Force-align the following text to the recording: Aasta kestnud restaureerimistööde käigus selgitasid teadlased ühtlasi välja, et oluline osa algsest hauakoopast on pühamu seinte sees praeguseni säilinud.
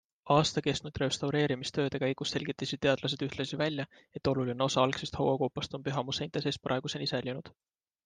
Aasta 0.35 0.61
kestnud 0.67 0.95
restaureerimistööde 1.01 2.01
käigus 2.05 2.33
selgitasid 2.37 2.81
teadlased 2.87 3.25
ühtlasi 3.29 3.61
välja, 3.65 3.87
et 4.21 4.33
oluline 4.35 4.69
osa 4.71 4.85
algsest 4.89 5.23
hauakoopast 5.23 5.81
on 5.81 5.89
pühamu 5.91 6.21
seinte 6.23 6.49
sees 6.49 6.63
praeguseni 6.69 7.17
säilinud. 7.17 7.59